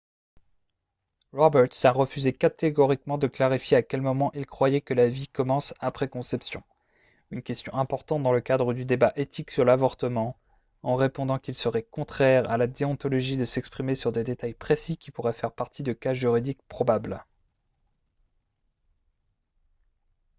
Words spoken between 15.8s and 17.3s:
de cas juridiques probables